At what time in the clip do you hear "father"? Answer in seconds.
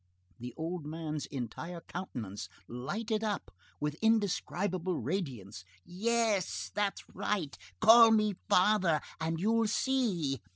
8.49-8.99